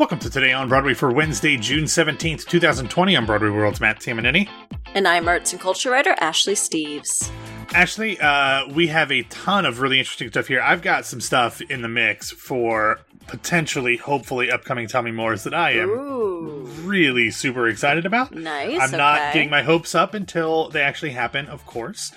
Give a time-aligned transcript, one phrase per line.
[0.00, 3.14] Welcome to Today on Broadway for Wednesday, June 17th, 2020.
[3.14, 4.48] I'm Broadway World's Matt Tamanini.
[4.94, 7.30] And I'm arts and culture writer Ashley Steves.
[7.74, 10.62] Ashley, uh, we have a ton of really interesting stuff here.
[10.62, 15.52] I've got some stuff in the mix for potentially, hopefully, upcoming Tell Me Mores that
[15.52, 16.64] I am Ooh.
[16.80, 18.34] really super excited about.
[18.34, 18.80] Nice.
[18.80, 19.32] I'm not okay.
[19.34, 22.10] getting my hopes up until they actually happen, of course.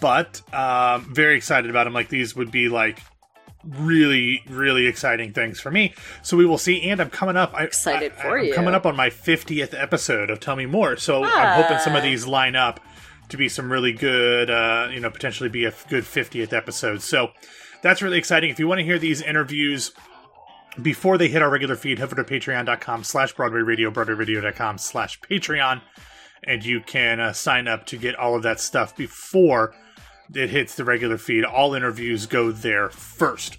[0.00, 1.92] But um, very excited about them.
[1.92, 3.00] Like these would be like
[3.68, 5.94] really, really exciting things for me.
[6.22, 6.82] So we will see.
[6.88, 7.52] And I'm coming up.
[7.54, 8.54] I, Excited I- for I'm you.
[8.54, 10.96] Coming up on my 50th episode of Tell Me More.
[10.96, 12.06] So I'm hoping some of Ah.
[12.06, 12.80] these line up
[13.28, 17.02] to be some really good, uh, you know, potentially be a good 50th episode.
[17.02, 17.32] So
[17.82, 18.50] that's really exciting.
[18.50, 19.92] If you want to hear these interviews
[20.80, 25.18] before they hit our regular feed, head over to patreon.com slash Broadway Radio, broadwayradio.com slash
[25.22, 25.80] Patreon,
[26.44, 29.74] and you can uh, sign up to get all of that stuff before
[30.34, 31.44] it hits the regular feed.
[31.44, 33.58] All interviews go there first.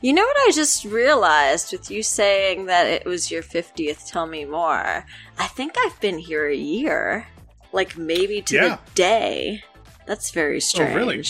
[0.00, 4.26] You know what I just realized with you saying that it was your 50th Tell
[4.26, 5.04] Me More?
[5.38, 7.26] I think I've been here a year.
[7.72, 8.68] Like maybe to Yeah.
[8.68, 9.64] the day.
[10.06, 10.92] That's very strange.
[10.92, 11.22] Oh, really?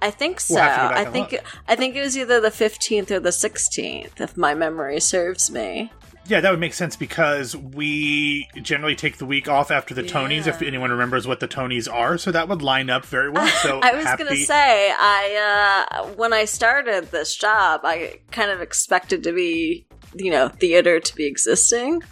[0.00, 0.54] I think so.
[0.54, 1.44] We'll have to go back I think look.
[1.68, 5.92] I think it was either the 15th or the 16th if my memory serves me.
[6.28, 10.46] Yeah, that would make sense because we generally take the week off after the Tonys,
[10.46, 12.16] if anyone remembers what the Tonys are.
[12.16, 13.48] So that would line up very well.
[13.62, 18.50] So I was happy- gonna say, I uh, when I started this job, I kind
[18.50, 22.02] of expected to be, you know, theater to be existing,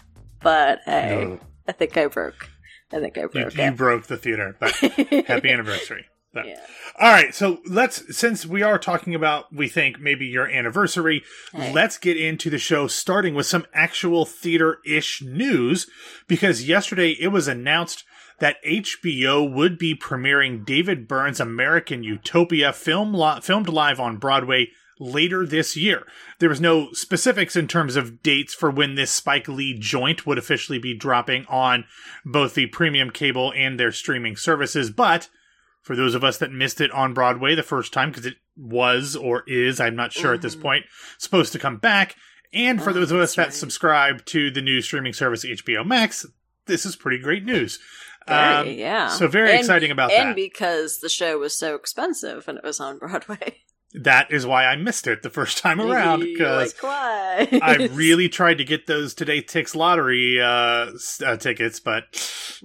[0.43, 1.41] but hey, No.
[1.69, 2.49] I think I broke.
[2.93, 3.77] I think I broke you it.
[3.77, 4.73] broke the theater, but
[5.27, 6.07] happy anniversary.
[6.33, 6.61] But- Yeah.
[6.99, 11.23] All right, so let's since we are talking about we think maybe your anniversary,
[11.55, 15.89] let's get into the show starting with some actual theater-ish news
[16.29, 18.05] because yesterday it was announced
[18.39, 24.69] that HBO would be premiering David Byrne's American Utopia film li- filmed live on Broadway
[24.99, 26.07] later this year.
[26.39, 30.39] There was no specifics in terms of dates for when this Spike Lee joint would
[30.39, 31.85] officially be dropping on
[32.25, 35.29] both the premium cable and their streaming services, but
[35.91, 39.17] for those of us that missed it on Broadway the first time, because it was
[39.17, 40.63] or is, I'm not sure at this Mhm.
[40.63, 40.85] point,
[41.19, 42.15] supposed to come back.
[42.53, 43.53] And for Oh, those of us that right.
[43.53, 46.25] subscribe to the new streaming service HBO Max,
[46.67, 47.81] this is pretty great news.
[48.29, 49.09] Very, Um, yeah.
[49.09, 50.27] So very And- exciting about and that.
[50.29, 53.65] And because the show was so expensive when it was on Broadway.
[53.93, 56.75] That is why I missed it the first time around because.
[56.85, 60.93] I really tried to get those Today Tix lottery uh,
[61.27, 62.05] uh, tickets, but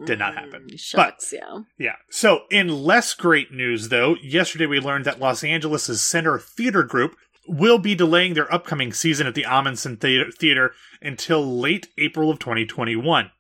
[0.06, 0.68] did not happen.
[0.70, 1.62] Mm, Shucks, yeah.
[1.78, 1.96] Yeah.
[2.10, 7.16] So, in less great news, though, yesterday we learned that Los Angeles' Center Theater Group
[7.48, 13.32] will be delaying their upcoming season at the Ahmanson Theater until late April of 2021.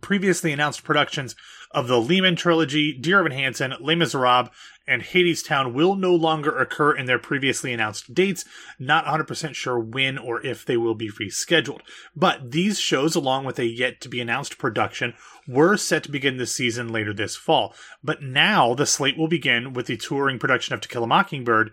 [0.00, 1.34] Previously announced productions
[1.72, 4.50] of the Lehman trilogy, Dear Evan Hansen, Les Miserables,
[4.86, 8.44] and Hadestown will no longer occur in their previously announced dates.
[8.78, 11.80] Not 100% sure when or if they will be rescheduled.
[12.16, 15.14] But these shows, along with a yet to be announced production,
[15.46, 17.74] were set to begin this season later this fall.
[18.02, 21.72] But now the slate will begin with the touring production of To Kill a Mockingbird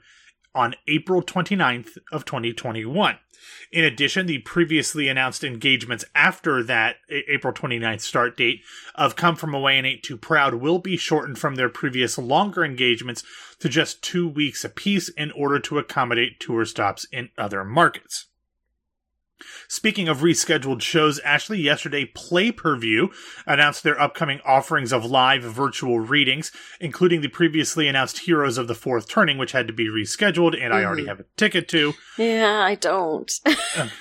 [0.58, 3.20] on April 29th of 2021.
[3.72, 8.62] In addition, the previously announced engagements after that April 29th start date
[8.96, 12.66] of Come From Away and Ain't Too Proud will be shortened from their previous longer
[12.66, 13.24] engagements
[13.60, 18.26] to just two weeks apiece in order to accommodate tour stops in other markets.
[19.68, 23.12] Speaking of rescheduled shows, Ashley, yesterday Play Per View
[23.46, 28.76] announced their upcoming offerings of live virtual readings, including the previously announced Heroes of the
[28.76, 31.08] Fourth Turning, which had to be rescheduled, and I already Mhm.
[31.08, 31.94] have a ticket to.
[32.18, 33.32] Yeah, I don't.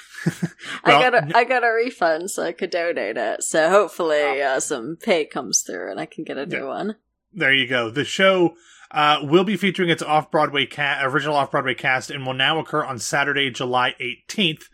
[0.84, 3.44] Well, I got a I got a refund, so I could donate it.
[3.44, 6.64] So hopefully, uh, some pay comes through, and I can get a new Yeah.
[6.64, 6.96] one.
[7.32, 7.90] There you go.
[7.90, 8.56] The show
[8.90, 12.58] uh, will be featuring its off Broadway ca- original off Broadway cast and will now
[12.58, 14.68] occur on Saturday, July 18th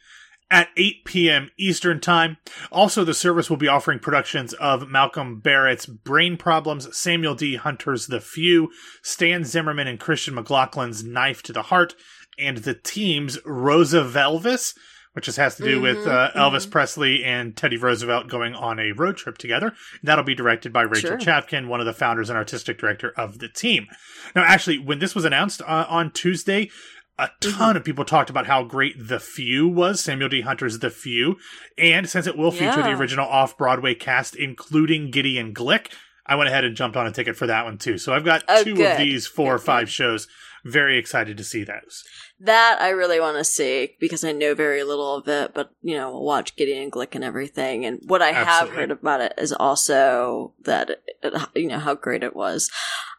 [0.53, 1.51] at 8 p.m.
[1.59, 2.37] Eastern Time.
[2.71, 7.57] Also, the service will be offering productions of Malcolm Barrett's Brain Problems, Samuel D.
[7.57, 8.71] Hunter's The Few,
[9.03, 11.95] Stan Zimmerman and Christian McLaughlin's Knife to the Heart,
[12.39, 14.75] and the team's RoosevElvis.
[15.15, 16.71] Which just has to do with Mhm, uh, Elvis mhm.
[16.71, 19.75] Presley and Teddy Roosevelt going on a road trip together.
[20.03, 21.19] That'll be directed by Rachel Sure.
[21.19, 23.89] Chavkin, one of the founders and artistic director of the team.
[24.35, 26.71] Now, actually, when this was announced uh, on Tuesday,
[27.19, 27.59] a Mm-hmm.
[27.59, 30.41] ton of people talked about how great The Few was, Samuel D.
[30.41, 31.37] Hunter's The Few.
[31.77, 35.93] And since it will feature the original off Broadway cast, including Gideon Glick,
[36.27, 37.99] I went ahead and jumped on a ticket for that one too.
[37.99, 40.29] So I've got Oh, two of these four or Good, five shows.
[40.65, 42.05] Very excited to see those.
[42.39, 45.97] That I really want to see because I know very little of it, but you
[45.97, 47.85] know, we'll watch Gideon Glick and everything.
[47.85, 52.23] And what I have heard about it is also that it, you know how great
[52.23, 52.71] it was.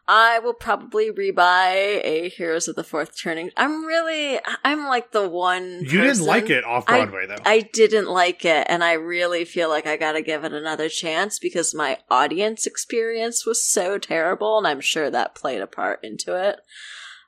[0.06, 3.50] I will probably rebuy a Heroes of the Fourth Turning.
[3.56, 5.80] I'm really, I'm like the one.
[5.80, 7.36] You didn't like it off Broadway, though.
[7.44, 11.38] I didn't like it, and I really feel like I gotta give it another chance
[11.38, 16.36] because my audience experience was so terrible, and I'm sure that played a part into
[16.36, 16.60] it.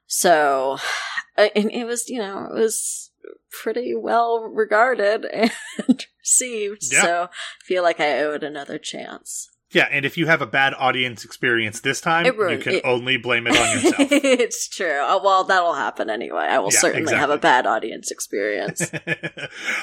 [0.07, 0.79] So,
[1.37, 3.11] and it was, you know, it was
[3.51, 6.83] pretty well regarded and received.
[6.93, 7.03] Yeah.
[7.03, 9.49] So, I feel like I owe it another chance.
[9.73, 13.17] Yeah, and if you have a bad audience experience this time, you can it- only
[13.17, 13.95] blame it on yourself.
[14.13, 15.01] it's true.
[15.03, 16.45] Uh, well, that'll happen anyway.
[16.49, 18.91] I will Yeah, certainly have a bad audience experience.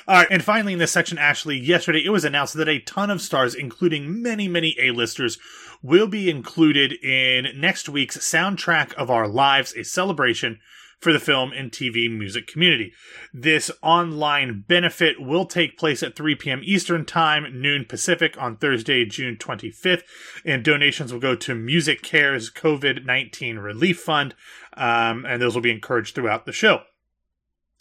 [0.07, 3.09] All right, and finally in this section, Ashley, yesterday it was announced that a ton
[3.09, 5.37] of stars, including many, many A-listers,
[5.81, 10.59] will be included in next week's Soundtrack of Our Lives, a celebration
[11.03, 12.93] for the film and TV music community.
[13.33, 16.61] This online benefit will take place at 3 p.m.
[16.63, 20.03] Eastern Time, noon Pacific on Thursday, June 25th,
[20.45, 24.33] and donations will go to MusiCares COVID 19 Relief Fund,
[24.75, 26.81] um, and those will be encouraged throughout the show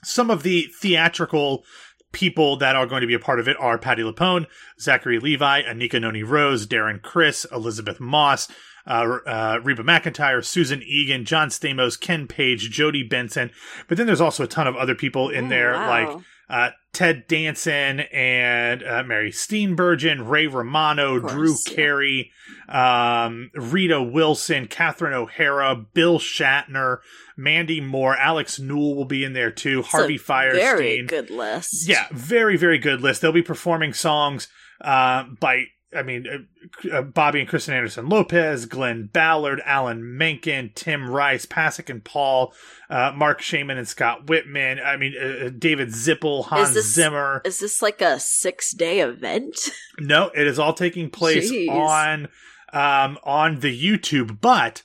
[0.05, 1.65] some of the theatrical
[2.13, 4.47] people that are going to be a part of it are Patti LuPone,
[4.79, 8.49] Zachary Levi, Anika Noni Rose, Darren Criss, Elisabeth Moss,
[8.87, 13.51] uh, uh, Reba McEntire, Susan Egan, John Stamos, Ken Page, Jodi Benson.
[13.89, 15.89] But then there's also a ton of other people in Oh, there, wow.
[15.89, 21.75] like uh, Ted Danson and uh, Mary Steenburgen, Ray Romano, course, Drew yeah.
[21.77, 22.31] Carey,
[22.69, 26.99] um, Rita Wilson, Catherine O'Hara, Bill Shatner,
[27.37, 30.53] Mandy Moore, Alex Newell will be in there too, It's Harvey Fierstein.
[30.53, 31.89] Very good list.
[31.89, 33.23] Yeah, very, very good list.
[33.23, 34.49] They'll be performing songs
[34.83, 35.65] uh, by,
[35.95, 41.45] I mean, uh, uh, Bobby and Kristen Anderson Lopez, Glen Ballard, Alan Menken, Tim Rice,
[41.47, 42.55] Pasek and Paul,
[42.89, 44.85] uh, Marc Shaiman and Scott Wittman.
[44.85, 47.43] I mean, uh, uh, David Zippel, Hans this- Zimmer.
[47.45, 49.59] Is this like a six day event?
[49.99, 51.69] No, it is all taking place Jeez.
[51.69, 52.29] on
[52.73, 54.83] um, on the YouTube, but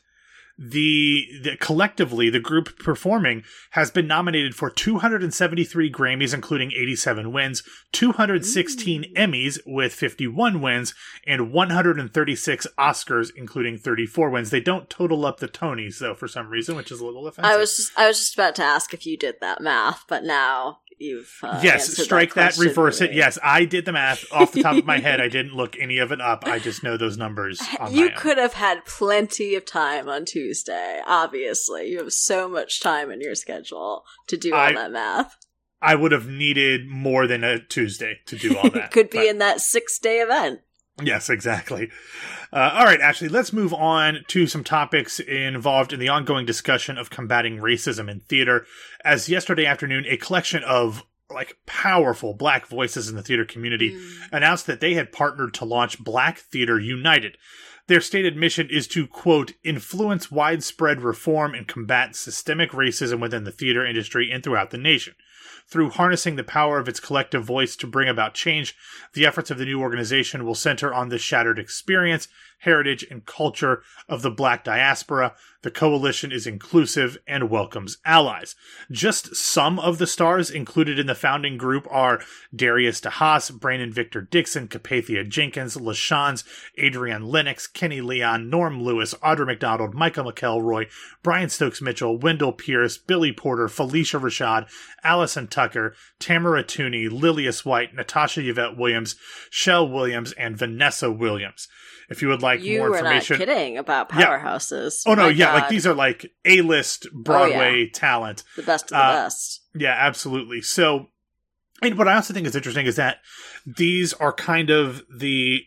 [0.58, 7.64] the, the collectively the group performing has been nominated for 273 Grammys, including 87 wins,
[7.92, 10.96] 216 Emmys with 51 wins,
[11.26, 14.50] and 136 Oscars, including 34 wins.
[14.50, 17.52] They don't total up the Tonys though for some reason, which is a little offensive.
[17.52, 20.24] I was just I was just about to ask if you did that math, but
[20.24, 23.14] now you've uh, yes, strike that, question reverse it.
[23.14, 25.22] Yes, I did the math off the top of my head.
[25.22, 26.46] I didn't look any of it up.
[26.46, 27.62] I just know those numbers.
[27.80, 28.18] On You my own.
[28.18, 31.02] could have had plenty of time on Tuesday.
[31.06, 35.36] Obviously, you have so much time in your schedule to do all I- that math.
[35.80, 38.90] I would have needed more than a Tuesday to do all that.
[38.92, 40.62] could be But- in that six day event.
[41.02, 41.92] Yes, exactly.
[42.52, 46.98] Uh, all right, Ashley, let's move on to some topics involved in the ongoing discussion
[46.98, 48.66] of combating racism in theater.
[49.04, 54.00] As yesterday afternoon, a collection of like powerful black voices in the theater community
[54.32, 57.38] announced that they had partnered to launch Black Theater United.
[57.88, 63.52] Their stated mission is to, quote, influence widespread reform and combat systemic racism within the
[63.52, 65.16] theater industry and throughout the nation.
[65.70, 68.76] Through harnessing the power of its collective voice to bring about change,
[69.14, 73.82] the efforts of the new organization will center on the shattered experience, heritage, and culture
[74.10, 75.34] of the black diaspora.
[75.64, 78.56] The coalition is inclusive and welcomes allies.
[78.92, 82.22] Just some of the stars included in the founding group are
[82.56, 86.44] Darius DeHaas, Brandon Victor Dixon, Capathia Jenkins, LaChanze,
[86.82, 90.88] Adrienne Lenox, Kenny Leon, Norm Lewis, Audra McDonald, Michael McElroy,
[91.24, 94.70] Brian Stokes Mitchell, Wendell Pierce, Billy Porter, Phylicia Rashad,
[95.04, 99.16] Allyson Tucker, Tamara Tunie, Lillias White, Natasha Yvette Williams,
[99.52, 101.68] Schele Williams, and Vanessa Williams.
[102.10, 103.38] If you would like you more information.
[103.38, 104.40] kidding about Yeah.
[104.40, 105.02] powerhouses.
[105.06, 108.44] Oh no, My yeah, like these are like A-list Broadway talent.
[108.56, 109.62] the best of the uh, best.
[109.76, 110.62] Yeah, absolutely.
[110.62, 111.10] So,
[111.82, 113.18] and what I also think is interesting is that
[113.66, 115.62] these are kind of the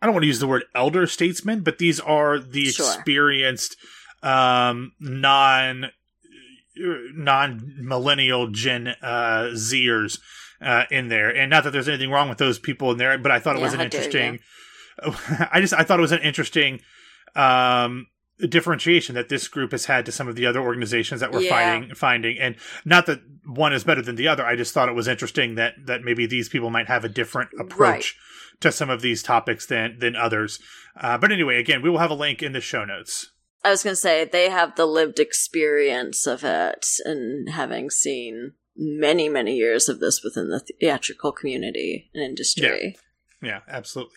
[0.00, 2.86] I don't want to use the word elder statesmen, but these are the Sure.
[2.94, 3.76] experienced
[4.22, 5.90] um non
[6.76, 10.18] non millennial Gen uh Zers
[10.60, 11.34] uh in there.
[11.34, 13.58] And not that there's anything wrong with those people in there, but I thought it
[13.58, 14.38] Yeah, was an interesting
[15.52, 16.80] I just I thought it was an interesting
[17.34, 18.06] um
[18.48, 21.50] differentiation that this group has had to some of the other organizations that we're Yeah.
[21.50, 22.38] finding finding.
[22.38, 24.44] And not that one is better than the other.
[24.46, 27.50] I just thought it was interesting that that maybe these people might have a different
[27.58, 28.16] approach
[28.60, 30.58] to some of these topics than than others.
[30.98, 33.30] Uh, but anyway again we will have a link in the show notes.
[33.62, 38.52] I was going to say they have the lived experience of it and having seen
[38.74, 42.94] many, many years of this within the theatrical community and industry.
[42.96, 43.00] Yeah,
[43.68, 44.16] absolutely.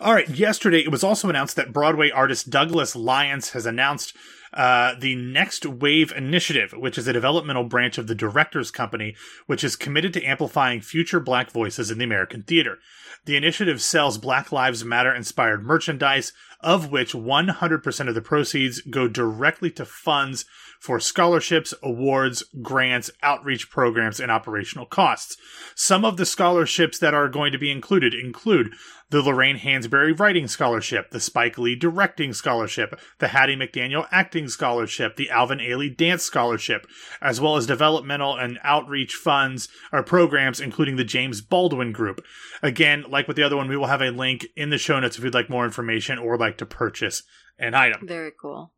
[0.00, 0.28] All right.
[0.28, 4.14] Yesterday, it was also announced that Broadway artist Douglas Lyons has announced
[4.52, 9.14] uh, the Next Wave Initiative, which is a developmental branch of the Directors Company,
[9.46, 12.78] which is committed to amplifying future Black voices in the American theater.
[13.26, 19.08] The initiative sells Black Lives Matter inspired merchandise, of which 100% of the proceeds go
[19.08, 20.44] directly to funds
[20.80, 25.36] for scholarships, awards, grants, outreach programs, and operational costs.
[25.74, 28.72] Some of the scholarships that are going to be included include
[29.10, 35.16] the Lorraine Hansberry Writing Scholarship, the Spike Lee Directing Scholarship, the Hattie McDaniel Acting Scholarship,
[35.16, 36.86] the Alvin Ailey Dance Scholarship,
[37.20, 42.24] as well as developmental and outreach funds or programs, including the James Baldwin Group.
[42.62, 45.16] Again, like with the other one, we will have a link in the show notes
[45.16, 47.22] if you'd like more information or like to purchase
[47.58, 48.06] an item.
[48.06, 48.72] Very cool.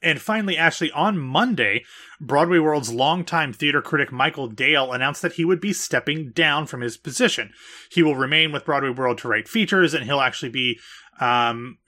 [0.00, 1.84] And finally, Ashley, on Monday,
[2.20, 6.82] Broadway World's longtime theater critic Michael Dale announced that he would be stepping down from
[6.82, 7.52] his position.
[7.90, 10.78] He will remain with Broadway World to write features, and he'll actually be
[11.20, 11.78] um,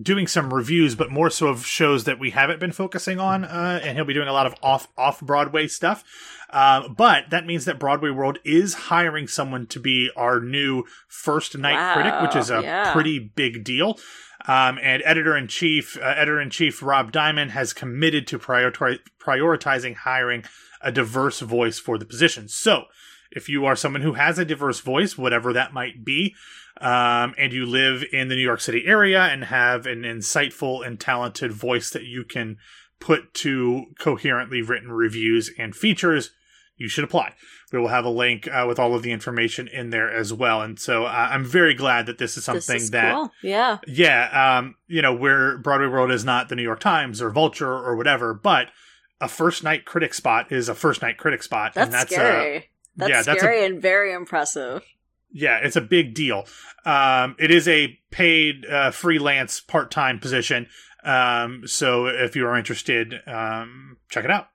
[0.00, 3.44] doing some reviews, but more so of shows that we haven't been focusing on.
[3.44, 6.04] Uh, and he'll be doing a lot of off off Broadway stuff.
[6.50, 11.56] Uh, but that means that Broadway World is hiring someone to be our new first
[11.56, 12.92] night Wow, critic, which is a yeah.
[12.92, 13.98] pretty big deal.
[14.46, 19.96] Um, and editor in chief, uh, editor in chief Rob Diamond has committed to prioritizing
[19.96, 20.44] hiring
[20.80, 22.48] a diverse voice for the position.
[22.48, 22.84] So,
[23.30, 26.34] if you are someone who has a diverse voice, whatever that might be,
[26.80, 31.00] um, and you live in the New York City area and have an insightful and
[31.00, 32.56] talented voice that you can
[33.00, 36.30] put to coherently written reviews and features,
[36.76, 37.34] you should apply.
[37.72, 40.62] We will have a link uh, with all of the information in there as well.
[40.62, 43.32] And so uh, I'm very glad that this is something this is that cool.
[43.42, 43.78] Yeah.
[43.86, 47.72] yeah, um, you know, where Broadway World is not the New York Times or Vulture
[47.72, 48.68] or whatever, but
[49.20, 52.56] a first night critic spot is a first night critic spot, That's, and that's scary.
[52.56, 54.82] A, that's yeah, that's a- scary and very impressive.
[55.30, 56.46] Yeah, it's a big deal.
[56.84, 60.68] Um, it is a paid uh, freelance part time position,
[61.04, 64.48] um, so if you are interested, um, check it out.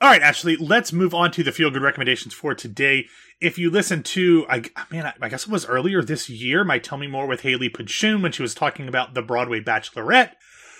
[0.00, 3.06] All right, Ashley, let's move on to the feel good recommendations for today.
[3.40, 6.78] If you listen to, I man, I, I guess it was earlier this year, my
[6.78, 10.32] Tell Me More with Hayley Podschun when she was talking about the Broadway Bachelorette.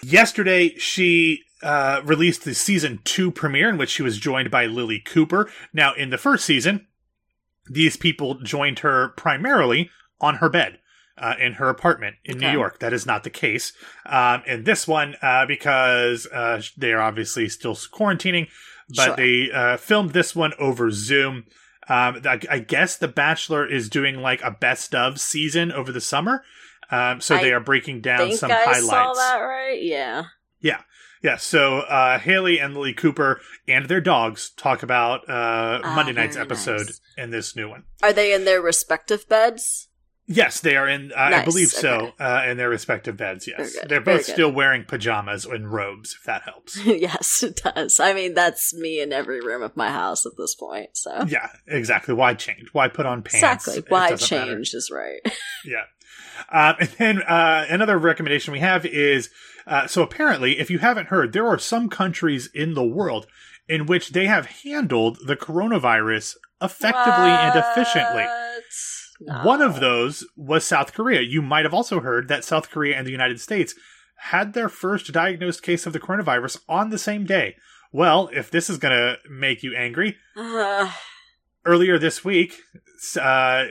[0.03, 5.05] Yesterday, she uh, released the season two premiere in which she was joined by Lilli
[5.05, 5.49] Cooper.
[5.73, 6.89] Now, in the first season,
[7.73, 10.79] these people joined her primarily on her bed.
[11.19, 12.81] Uh, in her apartment in New York.
[12.81, 13.75] That is not the case.
[14.07, 18.49] Um, in this one, uh, because uh, they are obviously still quarantining,
[18.97, 19.17] but Sure.
[19.17, 21.45] they uh, filmed this one over Zoom.
[21.87, 26.01] Um, I, I guess The Bachelor is doing like a best of season over the
[26.01, 26.45] summer.
[26.91, 28.87] Um, so I they are breaking down some I highlights.
[28.87, 29.83] saw that right.
[29.83, 30.25] Yeah.
[31.23, 36.13] Yeah, so uh, Hayley and Lilli Cooper and their dogs talk about uh, Ah, Monday
[36.13, 37.01] night's very episode nice.
[37.17, 37.85] in this new one.
[38.03, 39.89] Are they in their respective beds?
[40.27, 41.13] Yes, they are in.
[41.13, 42.13] Uh, I Nice, believe so.
[42.19, 43.49] Uh, in their respective beds.
[43.49, 46.15] Yes, they're both still wearing pajamas and robes.
[46.19, 46.79] If that helps.
[46.85, 47.99] yes, it does.
[47.99, 50.91] I mean, that's me in every room of my house at this point.
[50.97, 52.15] So yeah, exactly.
[52.15, 52.69] Why change?
[52.73, 53.67] Why put on pants?
[53.67, 54.55] exactly why doesn't matter.
[54.55, 55.21] change is right.
[55.65, 55.85] Yeah.
[56.51, 59.31] Um, and then uh, another recommendation we have is
[59.67, 63.27] uh, so apparently, if you haven't heard, there are some countries in the world
[63.69, 68.25] in which they have handled the coronavirus effectively and efficiently.
[69.27, 69.43] No.
[69.45, 71.21] One of those was South Korea.
[71.21, 73.75] You might have also heard that South Korea and the United States
[74.17, 77.57] had their first diagnosed case of the coronavirus on the same day.
[77.93, 80.91] Well, if this is going to make you angry, Uh,
[81.67, 82.59] earlier this week,
[83.17, 83.65] uh, I,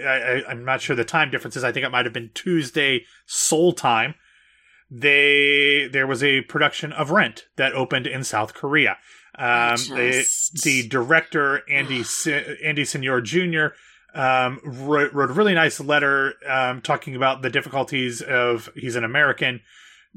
[0.45, 1.63] I- I'm not sure the time differences.
[1.63, 4.15] I think it might have been Tuesday Seoul time.
[4.89, 8.97] They there was a production of Rent that opened in South Korea.
[9.37, 11.99] Um, they- Just- the director Andy
[12.63, 13.73] Andy Señor Jr.
[14.13, 19.05] Um, wrote, wrote a really nice letter um, talking about the difficulties of he's an
[19.05, 19.61] American,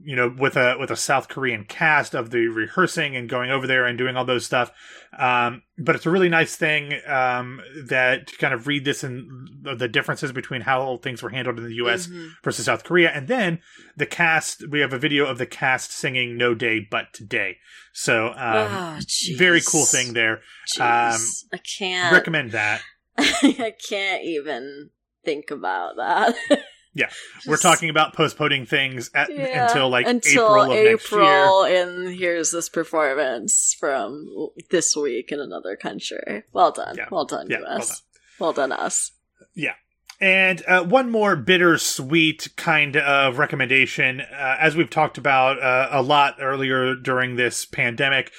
[0.02, 3.68] you know, with a with a South Korean cast of the rehearsing and going over
[3.68, 4.72] there and doing all those stuff.
[5.16, 9.48] Um, but it's a really nice thing um, that to kind of read this and
[9.62, 12.08] the differences between how things were handled in the U.S.
[12.08, 12.30] mhm.
[12.42, 13.60] versus South Korea, and then
[13.96, 14.68] the cast.
[14.68, 17.58] We have a video of the cast singing "No Day But Today,"
[17.92, 18.98] so um, oh,
[19.36, 20.40] very cool thing there.
[20.76, 21.44] Jeez.
[21.52, 22.12] I can't.
[22.12, 22.82] Recommend that.
[23.18, 24.90] I can't even
[25.25, 26.35] think about that.
[26.97, 27.11] Yeah.
[27.44, 31.23] We're talking about postponing things at, Yeah, until like until April of next year.
[31.23, 34.28] April, and here's this performance from
[34.71, 36.44] this week in another country.
[36.52, 37.06] Well done, Yeah.
[37.11, 38.02] well done, Yeah, well US.
[38.38, 39.11] Well done, us.
[39.54, 39.75] Yeah.
[40.21, 46.00] And uh, one more bittersweet kind of recommendation, uh, as we've talked about uh, a
[46.00, 48.30] lot earlier during this pandemic.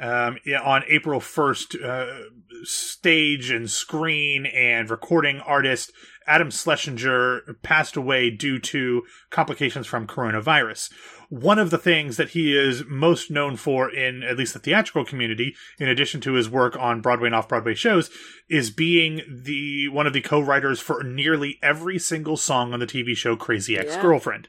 [0.00, 5.92] Um, on April 1st, uh, stage and screen and recording artist
[6.26, 10.90] Adam Schlesinger passed away due to complications from coronavirus.
[11.32, 15.02] One of the things that he is most known for in at least the theatrical
[15.02, 18.10] community, in addition to his work on Broadway and off Broadway shows,
[18.50, 23.16] is being the one of the co-writers for nearly every single song on the TV
[23.16, 24.48] show Crazy Ex-Girlfriend.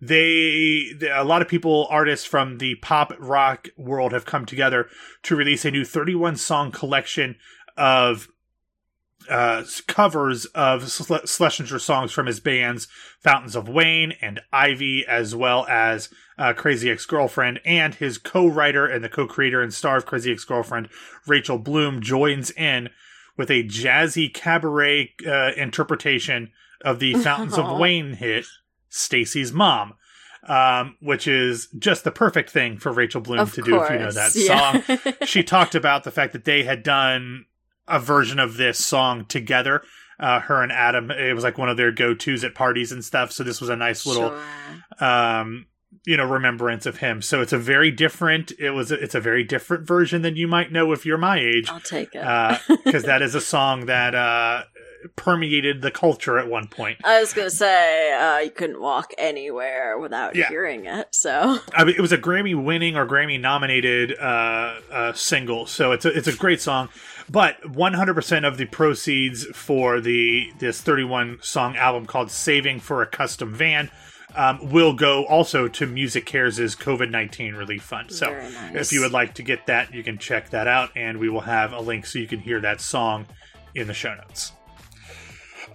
[0.00, 4.88] They, a lot of people, artists from the pop rock world have come together
[5.22, 7.36] to release a new 31 song collection
[7.76, 8.26] of
[9.28, 12.88] uh, covers of Schlesinger songs from his bands
[13.20, 17.60] Fountains of Wayne and Ivy, as well as uh, Crazy Ex Girlfriend.
[17.64, 20.88] And his co writer and the co creator and star of Crazy Ex Girlfriend,
[21.26, 22.88] Rachel Bloom, joins in
[23.36, 26.52] with a jazzy cabaret uh, interpretation
[26.82, 28.46] of the Fountains of Wayne hit,
[28.88, 29.94] Stacy's Mom.
[30.48, 34.00] Um, which is just the perfect thing for Rachel Bloom of to course, do if
[34.00, 34.80] you know that yeah.
[35.02, 35.12] song.
[35.26, 37.46] she talked about the fact that they had done
[37.88, 39.82] a version of this song together.
[40.18, 43.04] Uh, her and Adam, it was like one of their go tos at parties and
[43.04, 43.32] stuff.
[43.32, 45.06] So this was a nice little, Sure.
[45.08, 45.66] um,
[46.06, 47.20] you know, remembrance of him.
[47.20, 48.52] So it's a very different.
[48.58, 48.90] It was.
[48.90, 52.14] It's a very different version than you might know if you're my age, I'll take
[52.14, 52.60] it.
[52.84, 54.62] because that is a song that uh,
[55.16, 56.98] permeated the culture at one point.
[57.04, 60.48] I was gonna say uh, you couldn't walk anywhere without Yeah.
[60.48, 61.08] hearing it.
[61.12, 65.92] So I mean, it was a Grammy winning or Grammy nominated uh, uh, single, so
[65.92, 66.88] it's a it's a great song.
[67.28, 73.06] But 100% of the proceeds for the this 31 song album called "Saving for a
[73.06, 73.90] Custom Van"
[74.36, 78.12] um, will go also to MusiCares' COVID 19 relief fund.
[78.12, 78.74] So nice.
[78.74, 81.40] if you would like to get that, you can check that out, and we will
[81.40, 83.26] have a link so you can hear that song
[83.74, 84.52] in the show notes.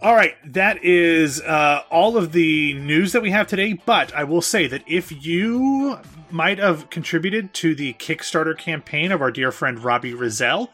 [0.02, 3.74] All right, that is uh, all of the news that we have today.
[3.74, 6.00] But I will say that if you
[6.32, 10.72] might have contributed to the Kickstarter campaign of our dear friend Robbie Rozelle,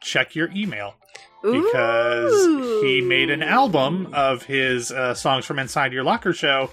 [0.00, 0.94] check your email
[1.42, 2.34] because
[2.82, 6.70] he made an album of his uh, songs from Inside Your Locker show,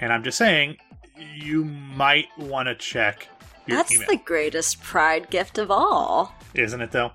[0.00, 0.76] and I'm just saying
[1.16, 3.28] you might want to check
[3.76, 6.34] That's email the greatest pride gift of all.
[6.54, 7.12] isn't it though?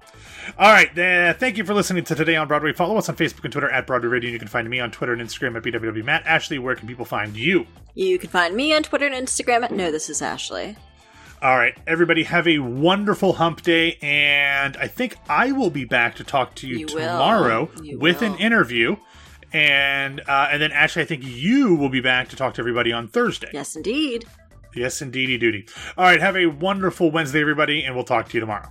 [0.57, 2.74] All right, uh, thank you for listening to Today on Broadway.
[2.74, 4.27] Follow us on Facebook and Twitter at Broadway Radio.
[4.27, 6.25] and You can find me on Twitter and Instagram at BWW Matt.
[6.25, 7.65] Ashley, where can people find you?
[7.95, 10.75] You can find me on Twitter and Instagram at No This Is Ashley.
[11.41, 16.15] All right, everybody, have a wonderful hump day, and I think I will be back
[16.15, 18.95] to talk to you, You tomorrow You with an interview,
[19.51, 22.91] and uh, and then Ashley, I think you will be back to talk to everybody
[22.93, 23.50] on Thursday.
[23.53, 24.25] Yes, indeed.
[24.75, 25.68] Yes, indeedy duty.
[25.98, 28.70] All right, have a wonderful Wednesday, everybody, and we'll talk to you tomorrow.